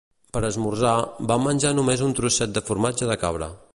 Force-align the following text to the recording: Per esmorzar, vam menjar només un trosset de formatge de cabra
Per 0.35 0.41
esmorzar, 0.47 0.93
vam 1.31 1.45
menjar 1.49 1.73
només 1.81 2.01
un 2.07 2.17
trosset 2.21 2.57
de 2.57 2.65
formatge 2.71 3.11
de 3.13 3.19
cabra 3.27 3.53